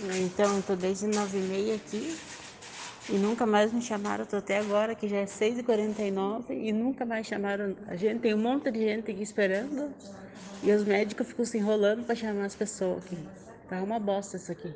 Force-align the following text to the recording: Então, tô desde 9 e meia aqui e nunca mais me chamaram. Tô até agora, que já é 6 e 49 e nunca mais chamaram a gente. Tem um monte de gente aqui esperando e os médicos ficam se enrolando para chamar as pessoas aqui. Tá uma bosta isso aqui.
Então, 0.00 0.60
tô 0.62 0.76
desde 0.76 1.06
9 1.06 1.38
e 1.38 1.40
meia 1.40 1.74
aqui 1.74 2.16
e 3.08 3.12
nunca 3.16 3.46
mais 3.46 3.72
me 3.72 3.80
chamaram. 3.80 4.26
Tô 4.26 4.36
até 4.36 4.58
agora, 4.58 4.94
que 4.94 5.08
já 5.08 5.18
é 5.18 5.26
6 5.26 5.60
e 5.60 5.62
49 5.62 6.54
e 6.54 6.72
nunca 6.72 7.06
mais 7.06 7.26
chamaram 7.26 7.74
a 7.86 7.96
gente. 7.96 8.20
Tem 8.20 8.34
um 8.34 8.38
monte 8.38 8.70
de 8.70 8.80
gente 8.80 9.10
aqui 9.10 9.22
esperando 9.22 9.90
e 10.62 10.70
os 10.72 10.84
médicos 10.84 11.28
ficam 11.28 11.44
se 11.44 11.58
enrolando 11.58 12.04
para 12.04 12.14
chamar 12.14 12.44
as 12.44 12.54
pessoas 12.54 13.04
aqui. 13.04 13.18
Tá 13.68 13.82
uma 13.82 13.98
bosta 13.98 14.36
isso 14.36 14.52
aqui. 14.52 14.74